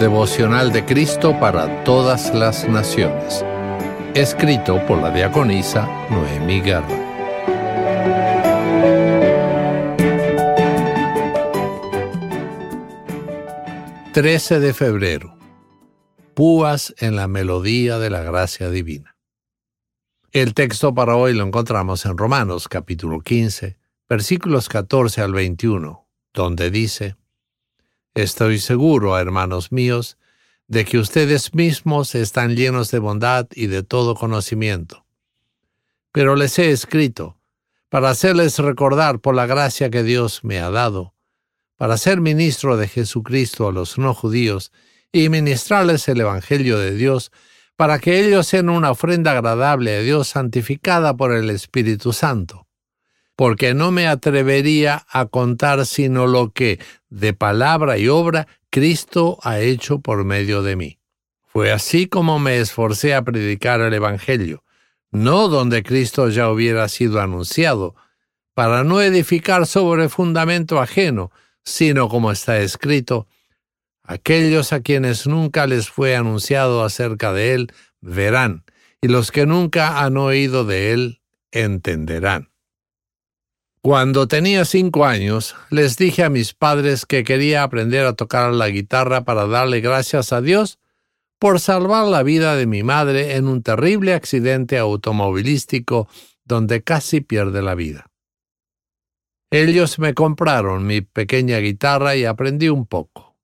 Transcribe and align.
Devocional 0.00 0.70
de 0.70 0.84
Cristo 0.84 1.36
para 1.40 1.82
todas 1.82 2.32
las 2.32 2.68
naciones. 2.68 3.44
Escrito 4.14 4.80
por 4.86 5.02
la 5.02 5.10
diaconisa 5.10 5.88
Noemí 6.08 6.60
Guerra. 6.60 6.86
Trece 14.12 14.60
de 14.60 14.72
febrero. 14.72 15.36
Púas 16.34 16.94
en 16.98 17.16
la 17.16 17.26
melodía 17.26 17.98
de 17.98 18.10
la 18.10 18.22
gracia 18.22 18.70
divina. 18.70 19.16
El 20.30 20.54
texto 20.54 20.94
para 20.94 21.16
hoy 21.16 21.34
lo 21.34 21.44
encontramos 21.44 22.06
en 22.06 22.16
Romanos 22.16 22.68
capítulo 22.68 23.18
15, 23.18 23.76
versículos 24.08 24.68
14 24.68 25.22
al 25.22 25.32
21, 25.32 26.06
donde 26.32 26.70
dice, 26.70 27.16
Estoy 28.18 28.58
seguro, 28.58 29.16
hermanos 29.16 29.70
míos, 29.70 30.18
de 30.66 30.84
que 30.84 30.98
ustedes 30.98 31.54
mismos 31.54 32.16
están 32.16 32.56
llenos 32.56 32.90
de 32.90 32.98
bondad 32.98 33.46
y 33.54 33.68
de 33.68 33.84
todo 33.84 34.16
conocimiento. 34.16 35.06
Pero 36.10 36.34
les 36.34 36.58
he 36.58 36.72
escrito 36.72 37.38
para 37.88 38.10
hacerles 38.10 38.58
recordar 38.58 39.20
por 39.20 39.36
la 39.36 39.46
gracia 39.46 39.88
que 39.88 40.02
Dios 40.02 40.42
me 40.42 40.58
ha 40.58 40.68
dado, 40.68 41.14
para 41.76 41.96
ser 41.96 42.20
ministro 42.20 42.76
de 42.76 42.88
Jesucristo 42.88 43.68
a 43.68 43.72
los 43.72 43.98
no 43.98 44.12
judíos 44.14 44.72
y 45.12 45.28
ministrarles 45.28 46.08
el 46.08 46.20
Evangelio 46.20 46.76
de 46.76 46.96
Dios, 46.96 47.30
para 47.76 48.00
que 48.00 48.26
ellos 48.26 48.48
sean 48.48 48.68
una 48.68 48.90
ofrenda 48.90 49.30
agradable 49.30 49.96
a 49.96 50.00
Dios 50.00 50.26
santificada 50.26 51.16
por 51.16 51.30
el 51.30 51.50
Espíritu 51.50 52.12
Santo 52.12 52.68
porque 53.38 53.72
no 53.72 53.92
me 53.92 54.08
atrevería 54.08 55.06
a 55.08 55.26
contar 55.26 55.86
sino 55.86 56.26
lo 56.26 56.50
que, 56.50 56.80
de 57.10 57.32
palabra 57.32 57.98
y 57.98 58.08
obra, 58.08 58.46
Cristo 58.70 59.38
ha 59.42 59.60
hecho 59.60 60.00
por 60.00 60.24
medio 60.24 60.62
de 60.62 60.76
mí. 60.76 60.98
Fue 61.46 61.72
así 61.72 62.06
como 62.06 62.38
me 62.38 62.58
esforcé 62.58 63.14
a 63.14 63.22
predicar 63.22 63.80
el 63.80 63.94
Evangelio, 63.94 64.62
no 65.10 65.48
donde 65.48 65.82
Cristo 65.82 66.28
ya 66.28 66.50
hubiera 66.50 66.88
sido 66.88 67.20
anunciado, 67.20 67.94
para 68.54 68.84
no 68.84 69.00
edificar 69.00 69.66
sobre 69.66 70.08
fundamento 70.08 70.80
ajeno, 70.80 71.30
sino 71.64 72.08
como 72.08 72.32
está 72.32 72.58
escrito, 72.58 73.26
aquellos 74.02 74.72
a 74.72 74.80
quienes 74.80 75.26
nunca 75.26 75.66
les 75.66 75.88
fue 75.88 76.16
anunciado 76.16 76.84
acerca 76.84 77.32
de 77.32 77.54
él 77.54 77.72
verán, 78.00 78.64
y 79.00 79.08
los 79.08 79.30
que 79.30 79.46
nunca 79.46 80.00
han 80.00 80.16
oído 80.16 80.64
de 80.64 80.92
él 80.92 81.22
entenderán. 81.52 82.50
Cuando 83.88 84.28
tenía 84.28 84.66
cinco 84.66 85.06
años, 85.06 85.56
les 85.70 85.96
dije 85.96 86.22
a 86.22 86.28
mis 86.28 86.52
padres 86.52 87.06
que 87.06 87.24
quería 87.24 87.62
aprender 87.62 88.04
a 88.04 88.12
tocar 88.12 88.52
la 88.52 88.68
guitarra 88.68 89.24
para 89.24 89.46
darle 89.46 89.80
gracias 89.80 90.30
a 90.34 90.42
Dios 90.42 90.78
por 91.38 91.58
salvar 91.58 92.06
la 92.06 92.22
vida 92.22 92.54
de 92.54 92.66
mi 92.66 92.82
madre 92.82 93.36
en 93.36 93.48
un 93.48 93.62
terrible 93.62 94.12
accidente 94.12 94.76
automovilístico 94.76 96.06
donde 96.44 96.82
casi 96.82 97.22
pierde 97.22 97.62
la 97.62 97.74
vida. 97.74 98.10
Ellos 99.50 99.98
me 99.98 100.12
compraron 100.12 100.86
mi 100.86 101.00
pequeña 101.00 101.56
guitarra 101.56 102.14
y 102.14 102.26
aprendí 102.26 102.68
un 102.68 102.84
poco. 102.84 103.38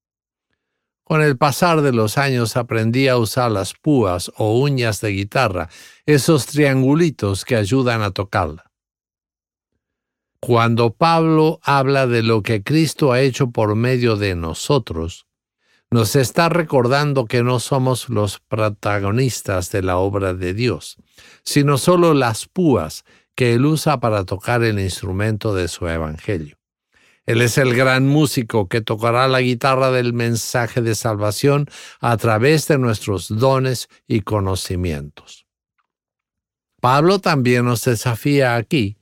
Con 1.04 1.22
el 1.22 1.38
pasar 1.38 1.80
de 1.80 1.92
los 1.92 2.18
años 2.18 2.58
aprendí 2.58 3.08
a 3.08 3.16
usar 3.16 3.50
las 3.50 3.72
púas 3.72 4.30
o 4.36 4.60
uñas 4.60 5.00
de 5.00 5.08
guitarra, 5.08 5.70
esos 6.04 6.44
triangulitos 6.44 7.46
que 7.46 7.56
ayudan 7.56 8.02
a 8.02 8.10
tocarla. 8.10 8.73
Cuando 10.46 10.92
Pablo 10.92 11.58
habla 11.62 12.06
de 12.06 12.22
lo 12.22 12.42
que 12.42 12.62
Cristo 12.62 13.12
ha 13.12 13.22
hecho 13.22 13.50
por 13.50 13.74
medio 13.76 14.16
de 14.16 14.34
nosotros, 14.34 15.26
nos 15.90 16.16
está 16.16 16.50
recordando 16.50 17.24
que 17.24 17.42
no 17.42 17.60
somos 17.60 18.10
los 18.10 18.40
protagonistas 18.40 19.70
de 19.70 19.80
la 19.80 19.96
obra 19.96 20.34
de 20.34 20.52
Dios, 20.52 20.98
sino 21.44 21.78
solo 21.78 22.12
las 22.12 22.46
púas 22.46 23.06
que 23.34 23.54
Él 23.54 23.64
usa 23.64 24.00
para 24.00 24.24
tocar 24.24 24.62
el 24.62 24.78
instrumento 24.80 25.54
de 25.54 25.66
su 25.66 25.88
Evangelio. 25.88 26.58
Él 27.24 27.40
es 27.40 27.56
el 27.56 27.74
gran 27.74 28.06
músico 28.06 28.68
que 28.68 28.82
tocará 28.82 29.28
la 29.28 29.40
guitarra 29.40 29.92
del 29.92 30.12
mensaje 30.12 30.82
de 30.82 30.94
salvación 30.94 31.70
a 32.00 32.18
través 32.18 32.68
de 32.68 32.76
nuestros 32.76 33.28
dones 33.28 33.88
y 34.06 34.20
conocimientos. 34.20 35.46
Pablo 36.82 37.18
también 37.18 37.64
nos 37.64 37.82
desafía 37.82 38.56
aquí 38.56 38.98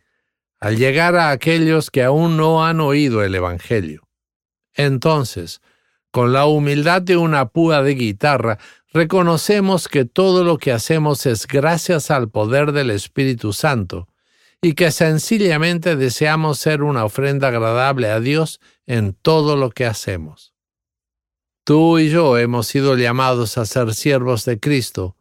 al 0.63 0.77
llegar 0.77 1.17
a 1.17 1.31
aquellos 1.33 1.91
que 1.91 2.05
aún 2.05 2.37
no 2.37 2.65
han 2.65 2.81
oído 2.81 3.25
el 3.25 3.35
Evangelio. 3.35 4.09
Entonces, 4.75 5.61
con 6.13 6.33
la 6.33 6.47
humildad 6.47 7.03
de 7.03 7.17
una 7.17 7.49
púa 7.49 7.83
de 7.83 7.97
guitarra, 7.97 8.59
reconocemos 8.93 9.89
que 9.89 10.05
todo 10.05 10.45
lo 10.45 10.59
que 10.59 10.71
hacemos 10.71 11.27
es 11.27 11.49
gracias 11.49 12.13
al 12.13 12.31
poder 12.31 12.71
del 12.71 12.91
Espíritu 12.91 13.53
Santo 13.53 14.07
y 14.63 14.75
que 14.75 14.93
sencillamente 14.93 15.97
deseamos 15.97 16.61
ser 16.61 16.85
una 16.85 17.05
ofrenda 17.05 17.49
agradable 17.49 18.09
a 18.09 18.21
Dios 18.21 18.61
en 18.87 19.15
todo 19.15 19.57
lo 19.57 19.71
que 19.71 19.85
hacemos. 19.85 20.55
Tú 21.65 21.99
y 21.99 22.09
yo 22.09 22.39
hemos 22.39 22.69
sido 22.69 22.97
llamados 22.97 23.59
a 23.59 23.67
ser 23.67 23.95
siervos 23.95 24.45
de 24.45 24.61
Cristo, 24.61 25.17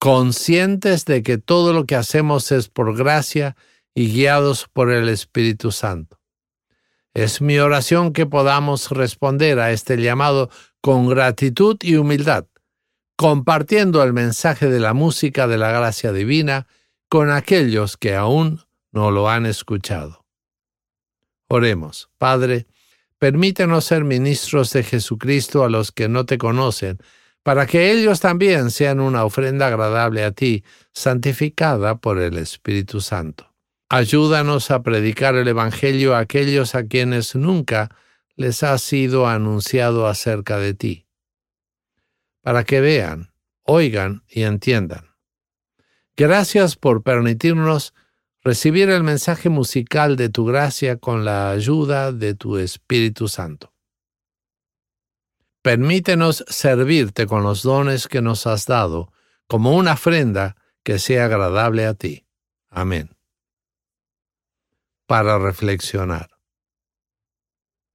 conscientes 0.00 1.04
de 1.04 1.22
que 1.22 1.38
todo 1.38 1.72
lo 1.72 1.84
que 1.84 1.94
hacemos 1.94 2.50
es 2.50 2.68
por 2.68 2.96
gracia 2.96 3.54
y 3.94 4.12
guiados 4.12 4.68
por 4.72 4.90
el 4.90 5.08
Espíritu 5.08 5.72
Santo. 5.72 6.20
Es 7.12 7.40
mi 7.40 7.58
oración 7.58 8.12
que 8.12 8.26
podamos 8.26 8.90
responder 8.90 9.58
a 9.58 9.72
este 9.72 9.96
llamado 9.96 10.48
con 10.80 11.08
gratitud 11.08 11.76
y 11.82 11.96
humildad, 11.96 12.46
compartiendo 13.16 14.02
el 14.02 14.12
mensaje 14.12 14.68
de 14.68 14.80
la 14.80 14.94
música 14.94 15.48
de 15.48 15.58
la 15.58 15.72
gracia 15.72 16.12
divina 16.12 16.66
con 17.08 17.30
aquellos 17.30 17.96
que 17.96 18.14
aún 18.14 18.60
no 18.92 19.10
lo 19.10 19.28
han 19.28 19.44
escuchado. 19.44 20.24
Oremos, 21.48 22.08
Padre, 22.16 22.68
permítenos 23.18 23.84
ser 23.84 24.04
ministros 24.04 24.72
de 24.72 24.84
Jesucristo 24.84 25.64
a 25.64 25.68
los 25.68 25.90
que 25.90 26.08
no 26.08 26.24
te 26.26 26.38
conocen, 26.38 26.98
para 27.42 27.66
que 27.66 27.90
ellos 27.90 28.20
también 28.20 28.70
sean 28.70 29.00
una 29.00 29.24
ofrenda 29.24 29.66
agradable 29.66 30.24
a 30.24 30.30
ti, 30.30 30.62
santificada 30.92 31.96
por 31.96 32.18
el 32.20 32.38
Espíritu 32.38 33.00
Santo. 33.00 33.49
Ayúdanos 33.92 34.70
a 34.70 34.84
predicar 34.84 35.34
el 35.34 35.48
Evangelio 35.48 36.14
a 36.14 36.20
aquellos 36.20 36.76
a 36.76 36.84
quienes 36.84 37.34
nunca 37.34 37.90
les 38.36 38.62
ha 38.62 38.78
sido 38.78 39.26
anunciado 39.26 40.06
acerca 40.06 40.58
de 40.58 40.74
ti, 40.74 41.08
para 42.40 42.62
que 42.62 42.80
vean, 42.80 43.32
oigan 43.64 44.22
y 44.28 44.44
entiendan. 44.44 45.06
Gracias 46.16 46.76
por 46.76 47.02
permitirnos 47.02 47.92
recibir 48.44 48.90
el 48.90 49.02
mensaje 49.02 49.48
musical 49.48 50.14
de 50.14 50.28
tu 50.28 50.44
gracia 50.44 50.96
con 50.96 51.24
la 51.24 51.50
ayuda 51.50 52.12
de 52.12 52.34
tu 52.34 52.58
Espíritu 52.58 53.26
Santo. 53.26 53.72
Permítenos 55.62 56.44
servirte 56.46 57.26
con 57.26 57.42
los 57.42 57.64
dones 57.64 58.06
que 58.06 58.22
nos 58.22 58.46
has 58.46 58.66
dado 58.66 59.12
como 59.48 59.74
una 59.74 59.94
ofrenda 59.94 60.54
que 60.84 61.00
sea 61.00 61.24
agradable 61.24 61.86
a 61.86 61.94
ti. 61.94 62.24
Amén 62.68 63.10
para 65.10 65.40
reflexionar. 65.40 66.30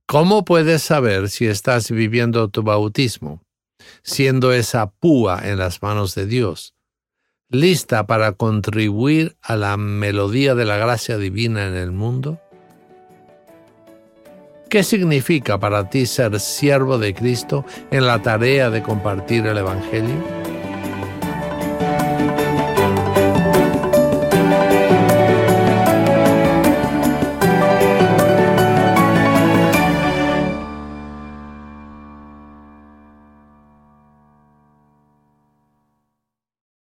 ¿Cómo 0.05 0.43
puedes 0.43 0.81
saber 0.81 1.29
si 1.29 1.47
estás 1.47 1.89
viviendo 1.89 2.49
tu 2.49 2.61
bautismo, 2.61 3.41
siendo 4.03 4.51
esa 4.51 4.91
púa 4.91 5.39
en 5.45 5.57
las 5.57 5.81
manos 5.81 6.13
de 6.13 6.25
Dios, 6.25 6.75
lista 7.47 8.05
para 8.05 8.33
contribuir 8.33 9.37
a 9.41 9.55
la 9.55 9.77
melodía 9.77 10.55
de 10.55 10.65
la 10.65 10.75
gracia 10.75 11.17
divina 11.17 11.65
en 11.65 11.75
el 11.75 11.93
mundo? 11.93 12.41
¿Qué 14.69 14.83
significa 14.83 15.57
para 15.57 15.89
ti 15.89 16.07
ser 16.07 16.37
siervo 16.41 16.97
de 16.97 17.13
Cristo 17.13 17.63
en 17.91 18.07
la 18.07 18.21
tarea 18.21 18.69
de 18.69 18.83
compartir 18.83 19.45
el 19.45 19.57
Evangelio? 19.57 20.44